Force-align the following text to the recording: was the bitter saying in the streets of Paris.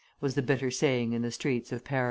was 0.19 0.33
the 0.33 0.41
bitter 0.41 0.71
saying 0.71 1.13
in 1.13 1.21
the 1.21 1.29
streets 1.29 1.71
of 1.71 1.83
Paris. 1.83 1.99